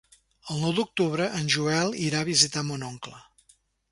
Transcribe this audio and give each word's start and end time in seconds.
El 0.53 0.61
nou 0.63 0.71
d'octubre 0.77 1.27
en 1.41 1.51
Joel 1.55 1.95
irà 2.07 2.23
a 2.25 2.29
visitar 2.31 2.65
mon 2.71 2.87
oncle. 2.91 3.21